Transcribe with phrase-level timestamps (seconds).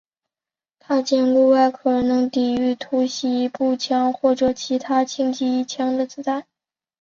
[0.79, 6.47] 他坚固的外壳能抵御突袭步枪或者其他轻机枪的子弹。